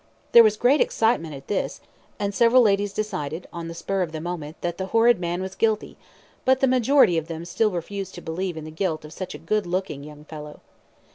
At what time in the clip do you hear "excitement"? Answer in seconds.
0.81-1.35